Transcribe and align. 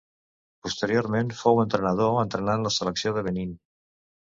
Posteriorment 0.67 1.35
fou 1.41 1.61
entrenador, 1.65 2.15
entrenant 2.23 2.67
la 2.71 2.73
selecció 2.79 3.17
de 3.21 3.27
Benín. 3.31 3.57